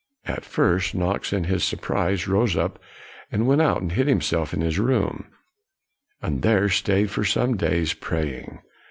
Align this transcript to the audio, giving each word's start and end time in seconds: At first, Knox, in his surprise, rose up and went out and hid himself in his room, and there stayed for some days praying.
At 0.25 0.43
first, 0.43 0.95
Knox, 0.95 1.31
in 1.31 1.43
his 1.43 1.63
surprise, 1.63 2.27
rose 2.27 2.57
up 2.57 2.79
and 3.31 3.45
went 3.45 3.61
out 3.61 3.83
and 3.83 3.91
hid 3.91 4.07
himself 4.07 4.51
in 4.51 4.59
his 4.61 4.79
room, 4.79 5.27
and 6.23 6.41
there 6.41 6.69
stayed 6.69 7.11
for 7.11 7.23
some 7.23 7.55
days 7.55 7.93
praying. 7.93 8.63